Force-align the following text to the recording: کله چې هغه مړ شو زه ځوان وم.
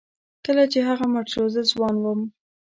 کله 0.45 0.63
چې 0.71 0.79
هغه 0.87 1.05
مړ 1.13 1.25
شو 1.33 1.43
زه 1.53 1.61
ځوان 1.71 1.95
وم. 1.99 2.21